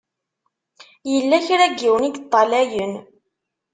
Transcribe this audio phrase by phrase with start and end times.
[1.11, 2.93] Yella kra n yiwen i yeṭṭalayen.